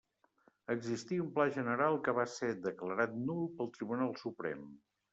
[0.75, 4.69] Existia un Pla general que va ser declarat nul pel Tribunal Suprem.